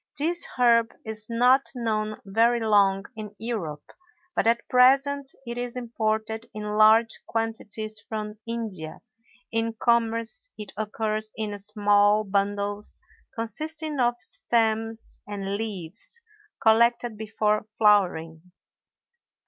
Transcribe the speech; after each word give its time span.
This 0.17 0.47
herb 0.57 0.95
is 1.05 1.27
not 1.29 1.69
known 1.75 2.19
very 2.25 2.59
long 2.59 3.05
in 3.15 3.35
Europe, 3.37 3.85
but 4.35 4.47
at 4.47 4.67
present 4.67 5.31
it 5.45 5.59
is 5.59 5.75
imported 5.75 6.49
in 6.55 6.63
large 6.63 7.19
quantities 7.27 7.99
from 8.09 8.39
India; 8.47 9.01
in 9.51 9.73
commerce 9.79 10.49
it 10.57 10.71
occurs 10.75 11.31
in 11.37 11.55
small 11.59 12.23
bundles 12.23 12.99
consisting 13.35 13.99
of 13.99 14.15
stems 14.19 15.19
and 15.27 15.55
leaves 15.55 16.19
(collected 16.63 17.15
before 17.15 17.67
flowering). 17.77 18.51